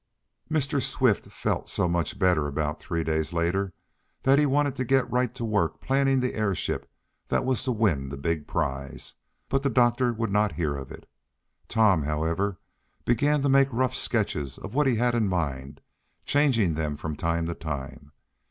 Mr. 0.49 0.81
Swift 0.81 1.27
felt 1.27 1.69
so 1.69 1.87
much 1.87 2.17
better 2.17 2.47
about 2.47 2.79
three 2.79 3.03
days 3.03 3.33
later 3.33 3.71
that 4.23 4.39
he 4.39 4.47
wanted 4.47 4.75
to 4.75 4.83
get 4.83 5.07
right 5.11 5.35
to 5.35 5.45
work 5.45 5.79
planning 5.79 6.19
the 6.19 6.33
airship 6.33 6.89
that 7.27 7.45
was 7.45 7.63
to 7.63 7.71
win 7.71 8.09
the 8.09 8.17
big 8.17 8.47
prize, 8.47 9.13
but 9.47 9.61
the 9.61 9.69
doctor 9.69 10.11
would 10.11 10.31
not 10.31 10.53
hear 10.53 10.75
of 10.75 10.91
it. 10.91 11.07
Tom, 11.67 12.01
however, 12.01 12.57
began 13.05 13.43
to 13.43 13.47
make 13.47 13.71
rough 13.71 13.93
sketches 13.93 14.57
of 14.57 14.73
what 14.73 14.87
he 14.87 14.95
had 14.95 15.13
in 15.13 15.27
mind 15.27 15.81
changing 16.25 16.73
them 16.73 16.97
from 16.97 17.15
time 17.15 17.45
to 17.45 17.53
time. 17.53 18.11